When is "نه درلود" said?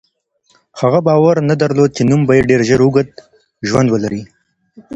1.49-1.89